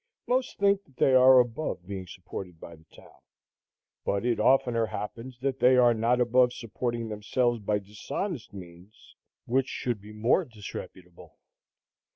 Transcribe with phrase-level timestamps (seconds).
[0.25, 3.21] Most think that they are above being supported by the town;
[4.03, 9.67] but it oftener happens that they are not above supporting themselves by dishonest means, which
[9.67, 11.37] should be more disreputable.